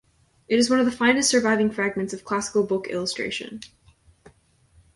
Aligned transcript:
It 0.47 0.57
is 0.57 0.67
one 0.67 0.79
of 0.79 0.87
the 0.87 0.91
finest 0.91 1.29
surviving 1.29 1.69
fragments 1.69 2.11
of 2.11 2.25
classical 2.25 2.63
book 2.63 2.87
illustration. 2.87 3.61